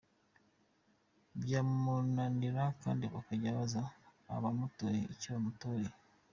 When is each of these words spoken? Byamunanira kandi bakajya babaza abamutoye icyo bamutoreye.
Byamunanira 1.41 2.63
kandi 2.81 3.03
bakajya 3.13 3.49
babaza 3.57 3.81
abamutoye 4.35 4.99
icyo 5.13 5.27
bamutoreye. 5.35 5.93